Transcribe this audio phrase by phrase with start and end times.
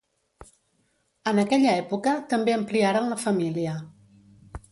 [1.31, 3.77] En aquella època també ampliaren la família.